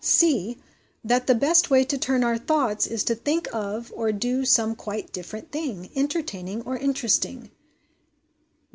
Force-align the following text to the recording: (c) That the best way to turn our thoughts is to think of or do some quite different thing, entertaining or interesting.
(c) 0.03 0.57
That 1.03 1.27
the 1.27 1.35
best 1.35 1.69
way 1.69 1.83
to 1.83 1.95
turn 1.95 2.23
our 2.23 2.39
thoughts 2.39 2.87
is 2.87 3.03
to 3.03 3.13
think 3.13 3.47
of 3.53 3.93
or 3.95 4.11
do 4.11 4.45
some 4.45 4.73
quite 4.73 5.13
different 5.13 5.51
thing, 5.51 5.91
entertaining 5.95 6.63
or 6.63 6.75
interesting. 6.75 7.51